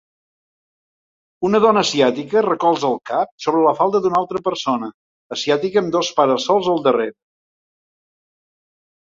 [1.49, 4.89] Una dona asiàtica recolza el cap sobre la falda d'una altra persona
[5.37, 7.17] asiàtica amb dos para-sols al darrere.